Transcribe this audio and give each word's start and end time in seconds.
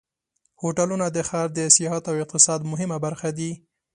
هوټلونه 0.61 1.05
د 1.11 1.17
ښار 1.29 1.47
د 1.57 1.59
سیاحت 1.75 2.03
او 2.11 2.15
اقتصاد 2.23 2.59
مهمه 2.71 2.97
برخه 3.05 3.29
دي. 3.37 3.51